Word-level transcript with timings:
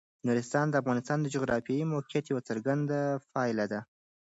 نورستان 0.27 0.65
د 0.69 0.75
افغانستان 0.81 1.17
د 1.21 1.27
جغرافیایي 1.35 1.85
موقیعت 1.93 2.25
یوه 2.31 2.41
څرګنده 2.49 2.99
پایله 3.33 3.65
ده. 3.71 3.79